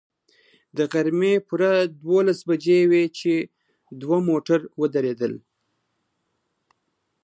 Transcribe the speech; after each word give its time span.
د 0.77 0.79
غرمې 0.91 1.33
پوره 1.47 1.71
دولس 2.05 2.39
بجې 2.49 2.79
وې 2.89 3.03
چې 3.19 3.33
دوه 4.01 4.17
موټر 4.27 4.59
ودرېدل. 4.79 5.33